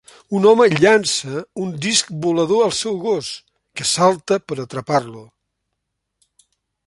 Un 0.37 0.45
home 0.51 0.65
llança 0.83 1.41
un 1.65 1.75
disc 1.85 2.09
volador 2.23 2.63
al 2.67 2.73
seu 2.79 2.97
gos, 3.05 3.29
que 3.79 3.87
salta 3.91 4.41
per 4.49 4.59
atrapar-lo. 4.65 5.25